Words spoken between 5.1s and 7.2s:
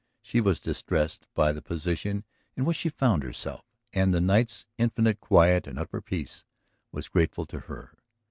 quiet and utter peace was